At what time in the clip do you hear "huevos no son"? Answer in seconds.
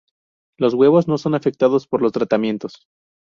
0.73-1.35